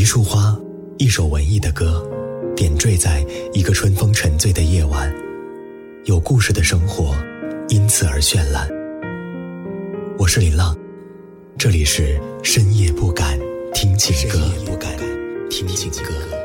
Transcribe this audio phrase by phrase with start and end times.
[0.00, 0.58] 一束花，
[0.96, 2.02] 一首文艺的歌，
[2.56, 5.14] 点缀在一个春风沉醉的夜晚，
[6.06, 7.14] 有故事的生活
[7.68, 8.66] 因此而绚烂。
[10.16, 10.74] 我是林浪，
[11.58, 13.38] 这里是深夜不敢
[13.74, 14.38] 听情歌。
[14.38, 14.96] 深夜不敢
[15.50, 16.39] 听情歌。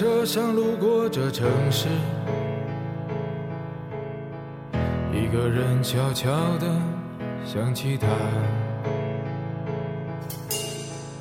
[0.00, 1.86] 车上路过这城市，
[5.12, 6.66] 一个人悄悄地
[7.44, 8.08] 想起他。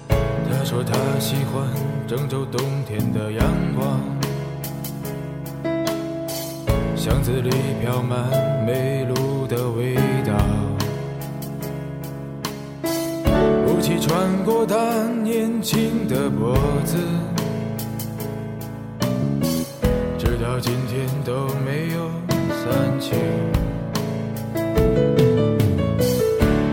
[0.08, 1.67] 他说他喜欢
[2.08, 3.99] 郑州冬天的阳光，
[6.95, 7.49] 巷子里
[7.81, 8.17] 飘满
[8.66, 10.33] 煤炉的味道。
[13.67, 16.55] 雾气穿过他年轻的脖
[16.86, 16.95] 子，
[20.59, 22.11] 到今天都没有
[22.49, 23.15] 散去。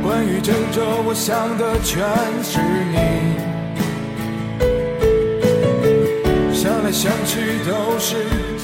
[0.03, 2.03] 关于郑州，我想的全
[2.43, 2.59] 是
[2.91, 2.97] 你，
[6.53, 8.17] 想来想去都是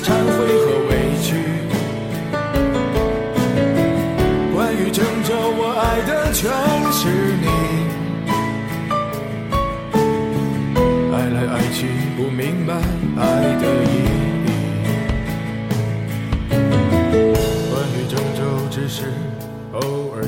[0.02, 0.90] 忏悔和委
[1.22, 1.28] 屈。
[4.52, 6.50] 关于郑州，我爱的全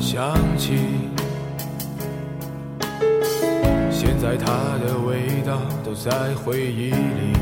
[0.04, 0.74] 想起。
[3.90, 7.32] 现在它的味道都在回忆里。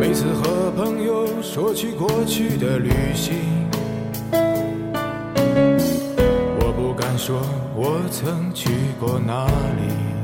[0.00, 3.34] 每次和朋友说起过去的旅行，
[6.60, 7.42] 我不敢说
[7.76, 10.23] 我曾去过哪里。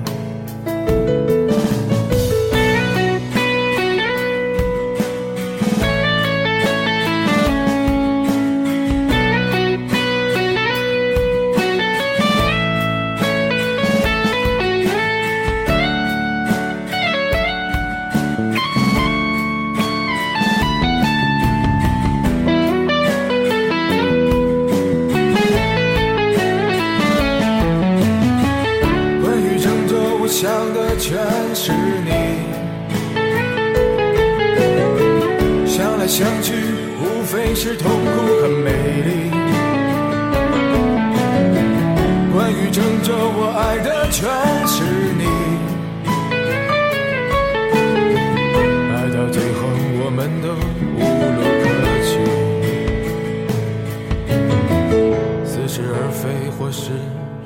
[56.61, 56.91] 或是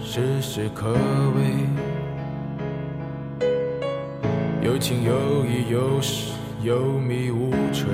[0.02, 0.98] 事事可为。
[4.60, 6.32] 有情有义，有时
[6.62, 7.86] 有迷无垂。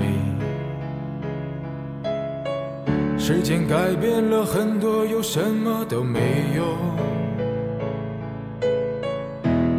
[3.19, 6.21] 时间改变了很多，又什么都没
[6.57, 6.65] 有。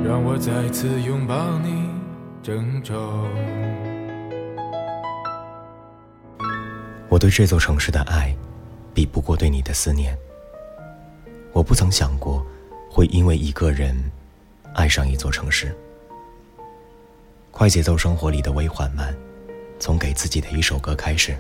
[0.06, 1.90] 让我再次拥抱你，
[2.44, 2.94] 郑州。
[7.10, 8.32] 我对这座城市的爱，
[8.94, 10.16] 比不过对你的思念。
[11.54, 12.46] 我不曾想过，
[12.90, 13.96] 会因为一个人，
[14.74, 15.76] 爱上一座城市。
[17.52, 19.14] 快节奏生活里的微缓慢，
[19.78, 21.36] 从给自己的一首歌开始。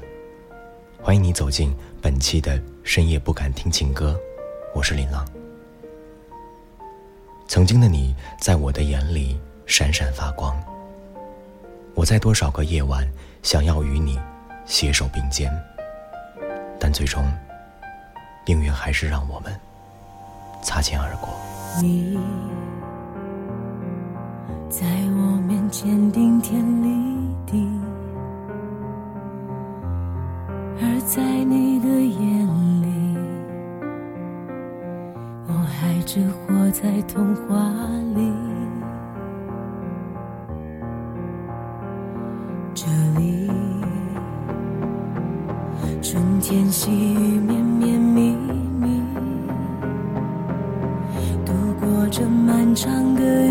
[1.01, 4.19] 欢迎你走进本期的深夜不敢听情歌，
[4.75, 5.25] 我是林浪。
[7.47, 10.61] 曾经的你在我的眼里闪闪发光，
[11.95, 13.09] 我在多少个夜晚
[13.43, 14.19] 想要与你
[14.65, 15.49] 携手并肩，
[16.77, 17.25] 但最终
[18.45, 19.57] 命运还是让我们
[20.61, 21.29] 擦肩而过。
[21.81, 22.19] 你
[24.69, 24.85] 在
[25.15, 26.89] 我面前顶天立
[27.45, 27.67] 地。
[30.83, 32.47] 而在你的眼
[32.81, 33.17] 里，
[35.47, 37.57] 我还只活在童话
[38.15, 38.31] 里。
[42.73, 42.87] 这
[43.19, 43.49] 里，
[46.01, 47.39] 春天细雨
[52.73, 53.50] 唱歌。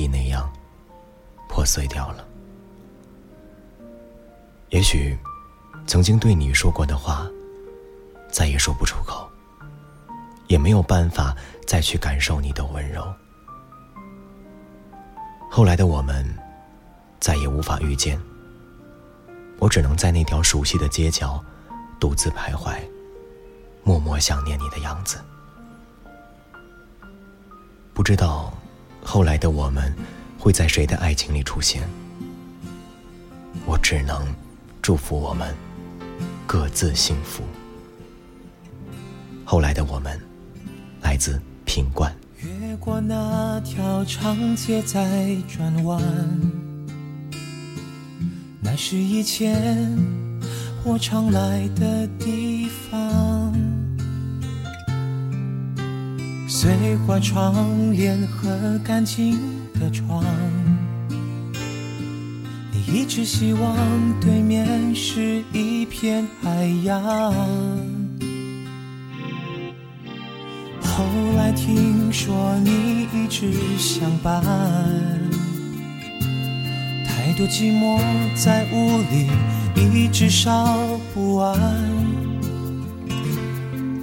[0.00, 0.50] 你那样
[1.46, 2.26] 破碎掉了。
[4.70, 5.18] 也许
[5.86, 7.28] 曾经对你说过的话
[8.30, 9.28] 再也说不出口
[10.46, 13.12] 也没有办法再去感受你的温柔。
[15.50, 16.24] 后来的我们
[17.18, 18.18] 再也无法遇见
[19.58, 21.44] 我只能在那条熟悉的街角
[21.98, 22.78] 独自徘徊
[23.84, 25.20] 默默想念你的样子。
[27.92, 28.50] 不知道
[29.02, 29.94] 后来的我们
[30.38, 31.82] 会在谁的爱情里出现？
[33.66, 34.26] 我只能
[34.80, 35.54] 祝福我们
[36.46, 37.42] 各自幸福。
[39.44, 40.18] 后来的我们
[41.00, 42.14] 来自品冠。
[42.42, 46.02] 越过那条长街再转弯。
[48.60, 49.98] 那是以前
[50.84, 53.39] 我常来的地方。
[56.52, 59.38] 碎花窗帘和干净
[59.78, 60.24] 的床。
[62.72, 63.76] 你一直希望
[64.20, 67.00] 对面是一片海洋。
[70.82, 71.04] 后
[71.36, 74.42] 来听说你一直相伴，
[77.06, 78.00] 太多寂寞
[78.34, 79.30] 在屋里
[79.76, 81.89] 一直烧不完。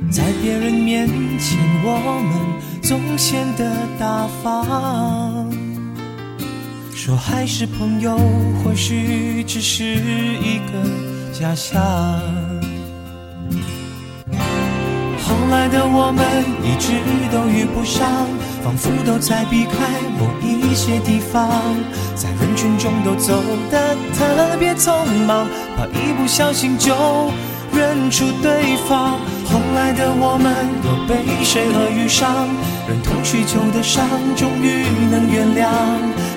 [0.09, 5.47] 在别人面前，我们总显得大方。
[6.93, 8.17] 说还是朋友，
[8.63, 10.73] 或许只是一个
[11.33, 11.77] 假象。
[15.21, 16.25] 后来的我们
[16.63, 16.93] 一直
[17.29, 18.09] 都遇不上，
[18.63, 19.71] 仿佛都在避开
[20.17, 21.49] 某一些地方，
[22.15, 26.95] 在人群中都走得特别匆忙，怕一不小心就
[27.73, 29.19] 认出对方。
[29.49, 32.47] 后来的我们都被谁而遇上，
[32.87, 35.67] 忍痛许久的伤，终于能原谅，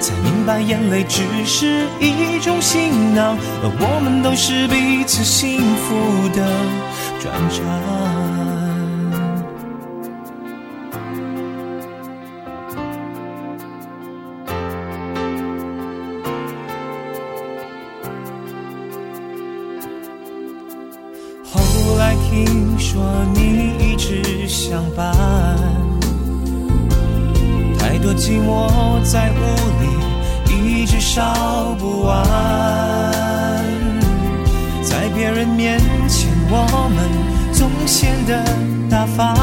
[0.00, 6.46] 才明白眼泪只是一种行囊，而我们都是彼此幸福的
[7.20, 8.09] 转场。
[22.16, 23.02] 听说
[23.34, 25.14] 你一直相伴，
[27.78, 29.34] 太多寂寞在屋
[29.80, 29.84] 里
[30.54, 32.24] 一直烧不完，
[34.82, 37.08] 在别人面前我们
[37.52, 38.44] 总显得
[38.88, 39.36] 大方，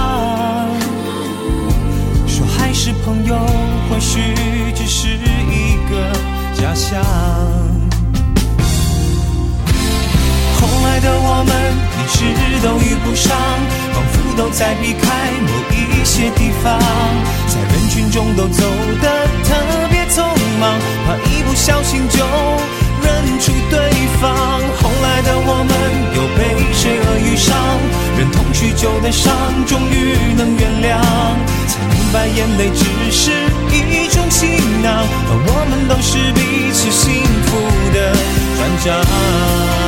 [2.27, 3.35] 说还是朋友，
[3.89, 4.19] 或许
[4.75, 6.11] 只是一个
[6.53, 7.76] 假象。
[10.97, 11.53] 后来的我们
[11.93, 12.25] 一直
[12.65, 13.29] 都遇不上，
[13.93, 15.05] 仿佛都在避开
[15.45, 16.73] 某一些地方，
[17.45, 18.63] 在人群中都走
[18.99, 19.53] 得特
[19.91, 20.25] 别匆
[20.59, 20.73] 忙，
[21.05, 22.25] 怕一不小心就
[23.03, 23.77] 认出对
[24.19, 24.33] 方。
[24.81, 25.71] 后来的我们
[26.17, 27.53] 又被谁而遇上，
[28.17, 29.31] 忍痛许久的伤，
[29.67, 30.97] 终于能原谅，
[31.67, 33.29] 才明白眼泪只是
[33.69, 37.53] 一种行囊，而我们都是彼此幸福
[37.93, 38.17] 的
[38.57, 39.86] 转账。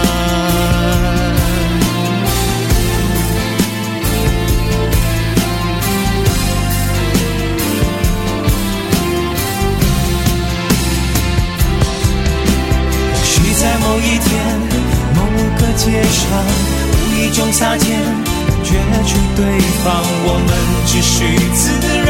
[16.29, 18.00] 无意中擦肩，
[18.48, 18.69] 感觉
[19.07, 19.39] 出对
[19.83, 19.88] 方，
[20.25, 20.50] 我们
[20.86, 21.15] 只需
[21.55, 21.62] 自
[22.05, 22.09] 然，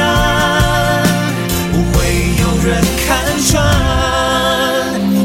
[1.71, 1.97] 不会
[2.41, 2.67] 有人
[3.07, 3.07] 看
[3.47, 3.49] 穿。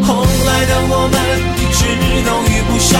[0.02, 1.16] 后来的我们
[1.58, 1.78] 一直
[2.22, 2.92] 都遇不上，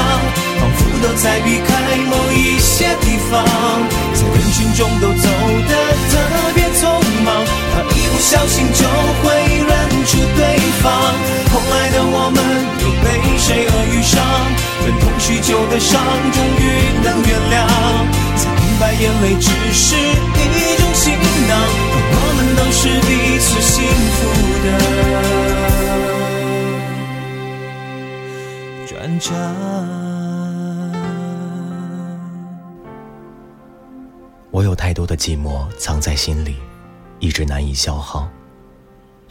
[0.58, 1.70] 仿佛都在避开
[2.10, 3.32] 某一些地方，
[4.14, 5.28] 在人群中都走
[5.68, 5.72] 得
[6.10, 6.12] 特
[6.54, 6.82] 别匆
[7.24, 7.28] 忙，
[7.72, 8.82] 怕一不小心就
[9.22, 9.24] 会
[9.68, 9.70] 认
[10.06, 10.73] 出对方。
[10.90, 12.38] 后来的我们
[12.80, 13.06] 又被
[13.38, 14.20] 谁恶遇上，
[14.84, 16.00] 忍痛许久的伤，
[16.32, 16.62] 终于
[17.02, 17.56] 能原谅，
[18.36, 21.02] 才明白眼泪只是一种行
[21.48, 21.52] 囊，
[22.10, 23.74] 我们都是彼此幸
[24.14, 24.18] 福
[24.64, 24.66] 的。
[28.86, 29.32] 转账。
[34.50, 36.56] 我有太多的寂寞藏在心里，
[37.18, 38.28] 一直难以消耗；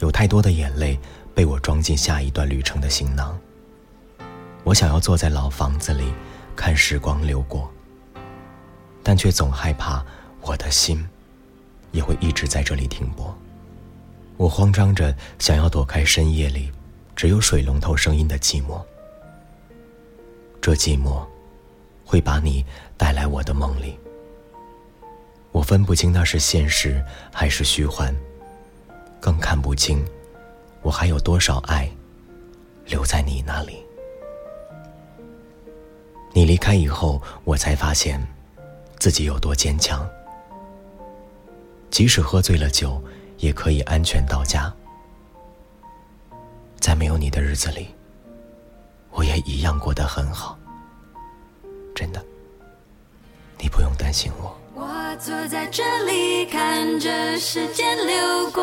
[0.00, 0.98] 有太多的眼泪
[1.34, 3.38] 被我装进下一段旅程的行囊。
[4.62, 6.12] 我想要坐在老房子里，
[6.54, 7.70] 看时光流过，
[9.02, 10.04] 但却总害怕
[10.40, 11.06] 我的心
[11.90, 13.36] 也会一直在这里停泊。
[14.36, 16.72] 我慌张着想要躲开深夜里
[17.14, 18.82] 只有水龙头声音的寂寞，
[20.60, 21.24] 这寂寞
[22.04, 22.64] 会把你
[22.96, 23.98] 带来我的梦里。
[25.52, 28.14] 我分不清那是现实还是虚幻，
[29.20, 30.04] 更看不清
[30.84, 31.90] 我还有多少爱
[32.84, 33.82] 留在你那里。
[36.32, 38.20] 你离开以后，我才发现
[38.98, 40.06] 自己有多坚强。
[41.90, 43.02] 即使喝醉了酒，
[43.38, 44.70] 也可以安全到家。
[46.78, 47.88] 在没有你的日子里，
[49.10, 50.58] 我也一样过得很好。
[51.94, 52.22] 真的，
[53.58, 54.54] 你不用担心我。
[54.74, 58.62] 我坐在这里，看着时间流过。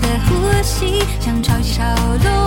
[0.00, 1.84] 的呼吸像潮起潮
[2.24, 2.45] 落。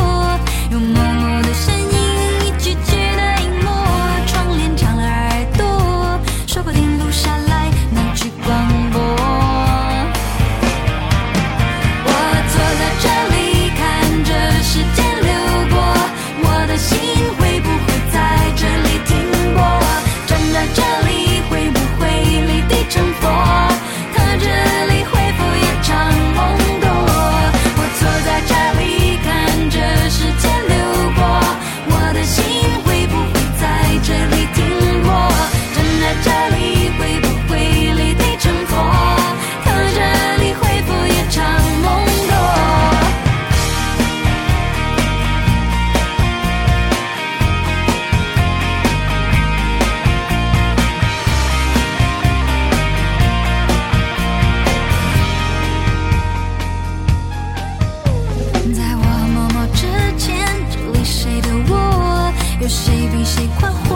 [62.70, 63.89] 谁比谁快活。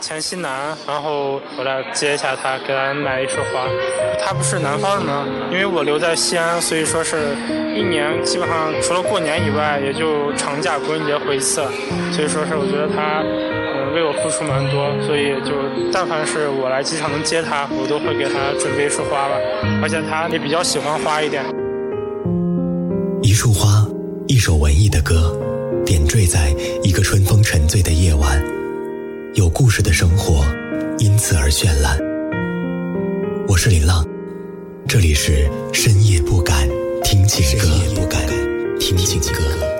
[0.00, 3.66] 黔西南，然后我来接一下他，给他买一束花。
[4.24, 5.26] 他不是南方人吗？
[5.50, 7.16] 因为我留在西安，所以说是
[7.74, 11.62] 一年基本上除了过年以外，也就长假、国庆节回一次。
[12.12, 15.52] 所以说是我觉得他嗯为我付出蛮多，所以就
[15.92, 19.34] 但凡是我来机场能接他，我都会给他准备一束花吧。
[19.82, 21.44] 而且他也比较喜欢花一点。
[23.22, 23.86] 一束花，
[24.28, 25.36] 一首文艺的歌，
[25.84, 28.42] 点缀在一个春风沉醉的夜晚。
[29.36, 30.46] 有故事的生活
[30.98, 31.98] 因此而绚烂。
[33.46, 34.02] 我是林浪
[34.88, 36.66] 这里是深夜不敢
[37.04, 38.26] 听情歌深夜不敢
[38.80, 39.75] 听情歌。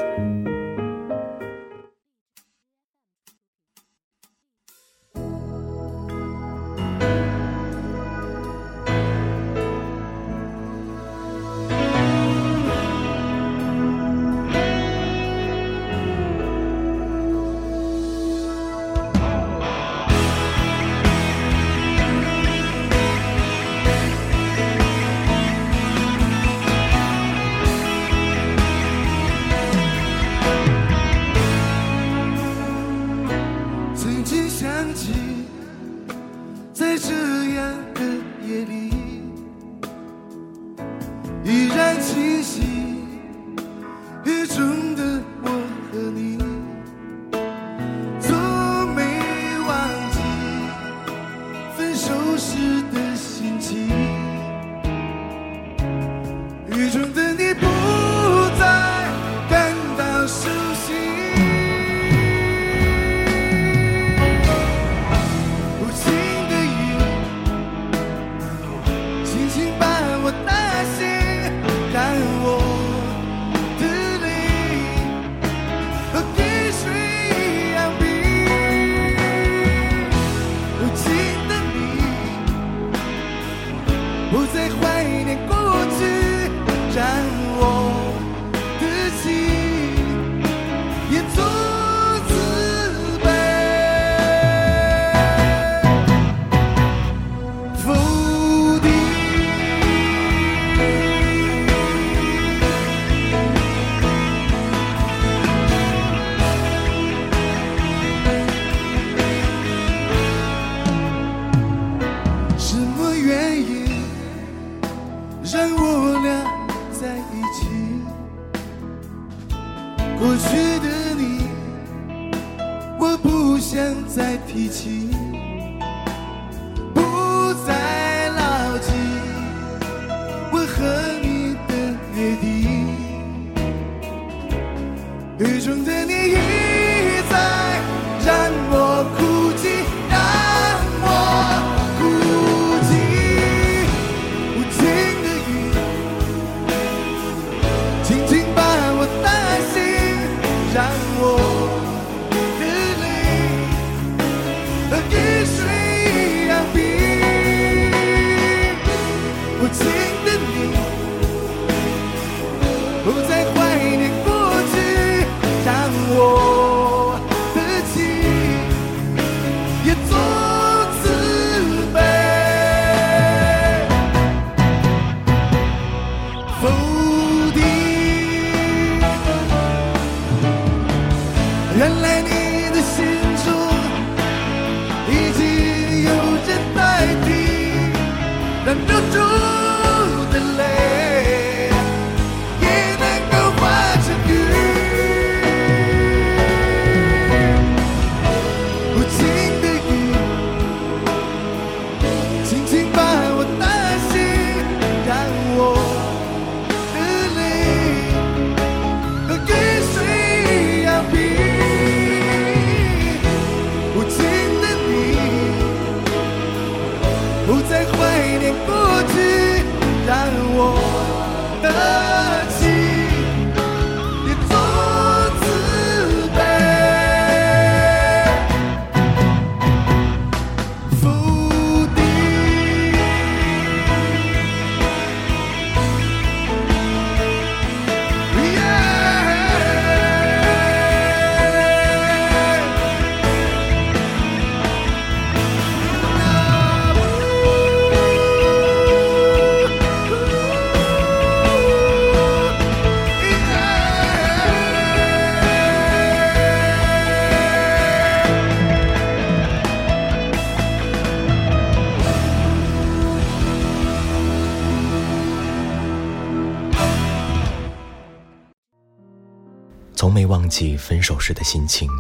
[271.27, 271.91] 时的心情，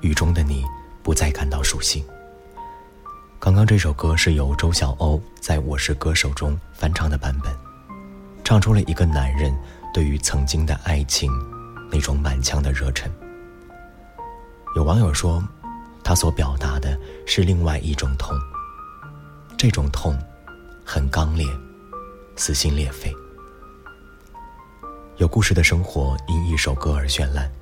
[0.00, 0.64] 雨中的你
[1.02, 2.02] 不再感到熟悉。
[3.38, 7.54] 刚刚这首歌是由周晓鸥在我是歌手中翻唱的版本，
[8.42, 9.54] 唱出了一个男人
[9.92, 11.30] 对于曾经的爱情
[11.90, 13.12] 那种满腔的热忱。
[14.74, 15.46] 有网友说，
[16.02, 18.34] 他所表达的是另外一种痛，
[19.58, 20.18] 这种痛
[20.82, 21.46] 很刚烈，
[22.36, 23.14] 撕心裂肺。
[25.18, 27.52] 有故事的生活因一首歌而绚烂，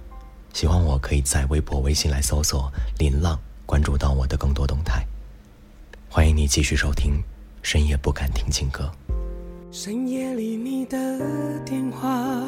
[0.55, 3.37] 喜欢我可以在微博、微信来搜索“林浪”，
[3.67, 5.05] 关注到我的更多动态。
[6.09, 7.15] 欢迎你继续收听
[7.61, 8.89] 《深夜不敢听情歌》。
[9.77, 12.41] 深夜里你的电话，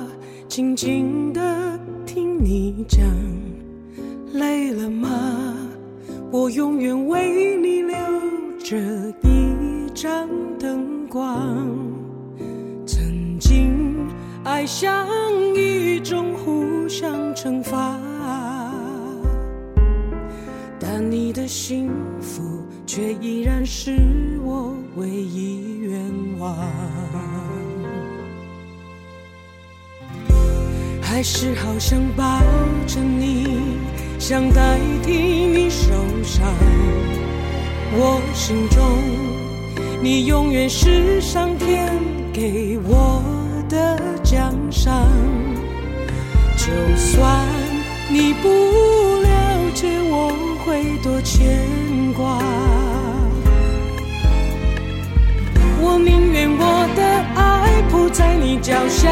[0.49, 3.05] 静静的听你讲，
[4.33, 5.57] 累了吗？
[6.31, 7.97] 我永远为你留
[8.61, 8.77] 着
[9.25, 10.29] 一盏
[10.61, 11.67] 灯光。
[12.87, 14.09] 曾经
[14.45, 15.09] 爱像
[15.57, 16.33] 一种
[16.87, 17.99] 互相惩罚，
[20.79, 23.99] 但你的幸福却依然是
[24.45, 26.01] 我唯一愿
[26.39, 26.57] 望。
[31.03, 32.41] 还是好想抱
[32.87, 33.49] 着你，
[34.21, 35.91] 想代替你受
[36.23, 36.47] 伤。
[37.95, 38.81] 我心中，
[40.01, 41.93] 你永远是上天
[42.33, 43.21] 给我
[43.69, 45.05] 的奖赏。
[46.67, 47.47] 就算
[48.11, 49.29] 你不了
[49.73, 51.47] 解，我会多牵
[52.13, 52.41] 挂。
[55.81, 57.01] 我宁愿我的
[57.41, 59.09] 爱铺在你脚下，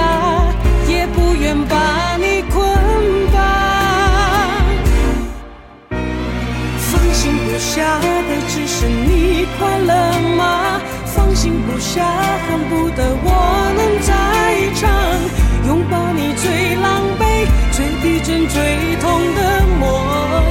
[0.89, 2.59] 也不愿把你捆
[3.33, 3.39] 绑。
[6.77, 9.95] 放心不下的只是你快乐
[10.37, 10.81] 吗？
[11.07, 12.03] 放心不下，
[12.49, 13.29] 恨不得我
[13.77, 14.13] 能在
[14.75, 14.91] 场，
[15.69, 17.04] 拥抱你最狼
[18.05, 18.61] 一阵、最
[19.01, 19.87] 痛的模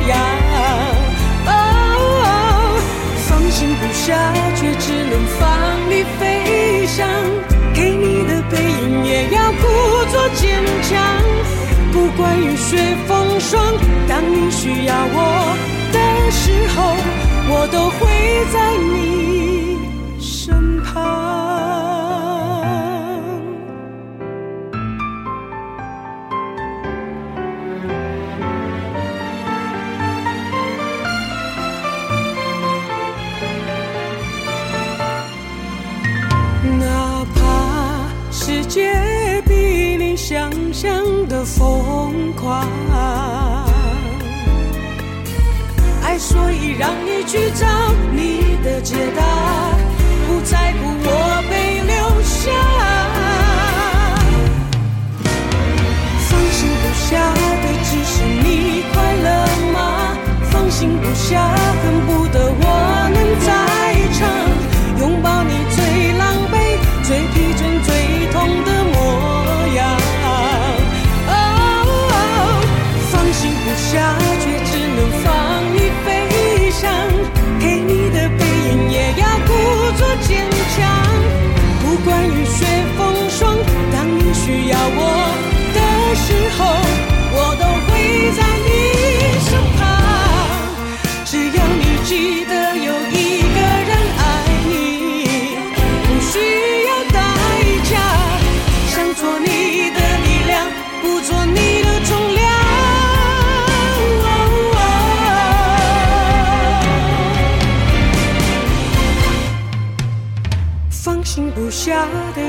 [0.08, 0.18] 样。
[1.46, 1.50] 哦，
[3.28, 5.39] 放心不下，却只能放
[5.88, 6.22] 你飞
[6.88, 7.08] 翔。
[7.76, 9.62] 给你的背影也要故
[10.12, 10.92] 作坚强。
[11.92, 13.62] 不管雨雪风霜，
[14.08, 15.56] 当你需要我
[15.92, 15.98] 的
[16.32, 16.42] 时
[16.76, 16.96] 候，
[17.50, 18.02] 我都会
[18.52, 19.53] 在你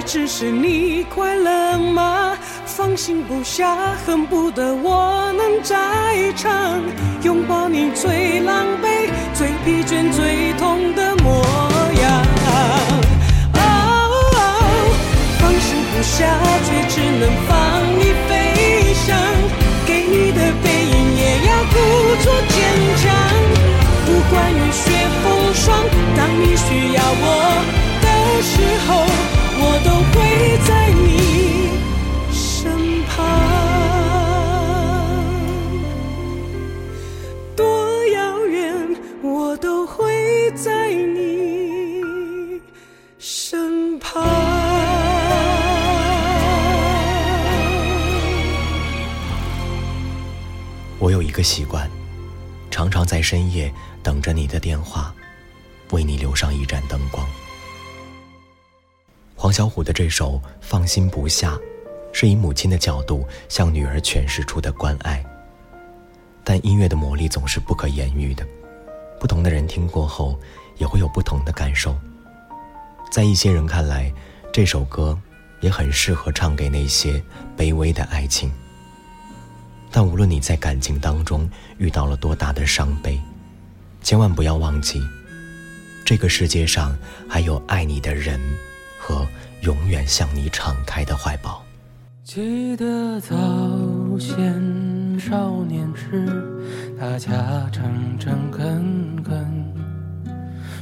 [0.07, 2.37] 只是你快乐吗？
[2.67, 6.81] 放心不下，恨不得我能在场
[7.23, 11.43] 拥抱你最狼狈、最疲倦、最痛的模
[12.03, 12.23] 样。
[13.55, 13.59] 哦，
[15.39, 16.27] 放心不下，
[16.65, 17.53] 却只能放
[17.99, 19.17] 你飞翔。
[19.87, 21.75] 给你的背影也要故
[22.23, 22.57] 作坚
[23.03, 23.03] 强。
[24.07, 24.83] 不管雨雪
[25.23, 25.65] 风霜，
[26.17, 27.25] 当你需要我
[28.03, 28.07] 的
[28.43, 28.53] 时
[28.87, 28.91] 候，
[29.67, 31.71] 我都会在你
[32.31, 33.17] 身旁。
[37.57, 42.61] 多遥远，我都会在你
[43.19, 44.23] 身旁。
[50.99, 51.91] 我有一个习惯，
[52.71, 53.73] 常常在深夜
[54.03, 55.15] 等着你的电话，
[55.91, 57.27] 为你留上一盏灯光。
[59.45, 61.53] 黄小琥的这首《放心不下》，
[62.15, 65.23] 是以母亲的角度向女儿诠释出的关爱。
[66.43, 68.43] 但音乐的魔力总是不可言喻的，
[69.21, 70.41] 不同的人听过后
[70.79, 71.95] 也会有不同的感受。
[73.13, 74.11] 在一些人看来，
[74.51, 75.21] 这首歌
[75.61, 77.23] 也很适合唱给那些
[77.55, 78.51] 卑微的爱情。
[79.91, 83.21] 但无论你在感情当中遇到了多大的伤悲，
[84.03, 85.03] 千万不要忘记，
[86.03, 86.97] 这个世界上
[87.29, 88.41] 还有爱你的人
[89.07, 89.27] 和
[89.61, 91.63] 永远向你敞开的怀抱。
[92.23, 93.37] 记得早
[94.19, 96.25] 先少年时，
[96.99, 99.75] 大家诚诚恳恳，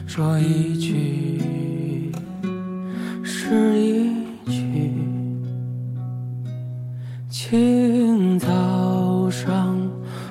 [0.07, 2.13] 说一句
[3.25, 4.15] 是一
[4.47, 4.93] 句。
[7.29, 9.77] 清早上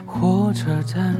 [0.05, 1.13] 火车站，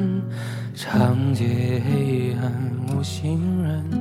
[0.73, 2.49] 长街黑暗
[2.95, 4.00] 无行人。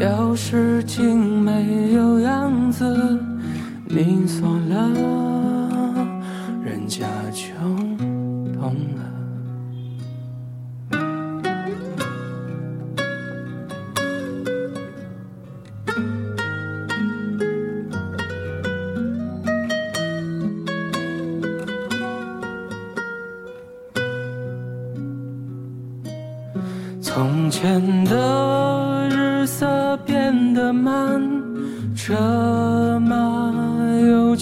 [0.00, 2.84] 钥匙精没有样子，
[3.86, 4.90] 你锁了，
[6.64, 7.54] 人家就
[8.58, 9.04] 懂了。
[27.00, 28.43] 从前的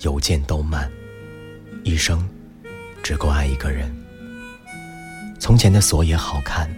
[0.00, 0.90] 邮件都慢，
[1.84, 2.26] 一生
[3.02, 3.94] 只够爱一个人。
[5.38, 6.74] 从前的锁也好看，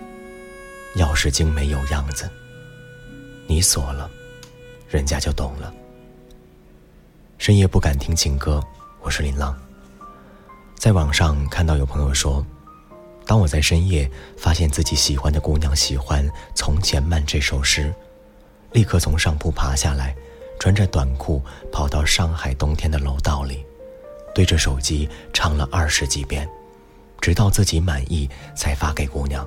[0.96, 2.28] 钥匙精没有样子，
[3.46, 4.10] 你锁了，
[4.88, 5.72] 人家就懂了。
[7.38, 8.60] 深夜不敢听情歌，
[9.00, 9.56] 我是林浪。
[10.76, 12.44] 在网上看到有朋友说，
[13.24, 17.94] 当我在深夜发现自己喜欢的姑娘喜欢《从前慢》这首诗，
[18.72, 20.12] 立刻从上铺爬下来，
[20.62, 23.66] 穿着短裤跑到上海冬天的楼道里，
[24.32, 26.48] 对着手机唱了二十几遍，
[27.20, 29.44] 直到自己满意才发给姑娘。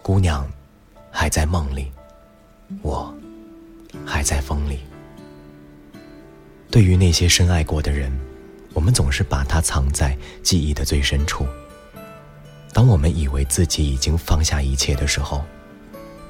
[0.00, 0.48] 姑娘
[1.10, 1.90] 还在梦里，
[2.80, 3.12] 我
[4.06, 4.78] 还在风里。
[6.70, 8.16] 对于那些深爱过的人，
[8.74, 11.44] 我们总是把它藏在记忆的最深处。
[12.72, 15.44] 当我们以为自己已经放下一切的时候，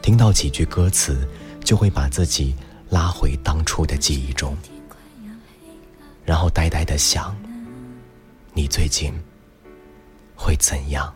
[0.01, 1.29] 听到几句歌词，
[1.63, 2.55] 就会把自己
[2.90, 4.57] 拉回当初的记忆中，
[6.24, 7.37] 然后呆呆的想：
[8.55, 9.12] 你最近
[10.35, 11.12] 会怎样？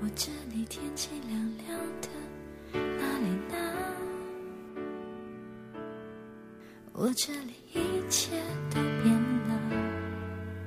[0.00, 2.08] 我这里天气凉凉的，
[2.72, 3.56] 哪里呢？
[6.92, 8.30] 我这里一切
[8.70, 9.14] 都变
[9.48, 9.50] 了，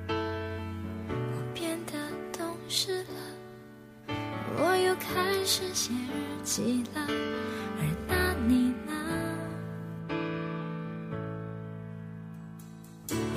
[0.08, 1.92] 我变得
[2.38, 4.14] 懂事了，
[4.58, 7.06] 我又开始写日记了，